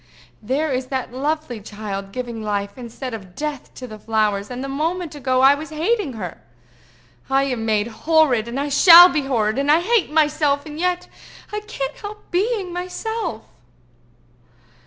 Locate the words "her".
6.13-6.41